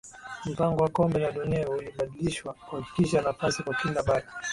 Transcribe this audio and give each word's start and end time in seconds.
mpango 0.51 0.83
wa 0.83 0.89
kombe 0.89 1.19
la 1.19 1.31
dunia 1.31 1.69
ulibadilishwa 1.69 2.53
kuhakikisha 2.53 3.21
nafasi 3.21 3.63
kwa 3.63 3.75
kila 3.75 4.03
bara 4.03 4.25